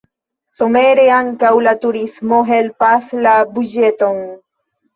[0.61, 4.21] Somere ankaŭ la turismo helpas la buĝeton.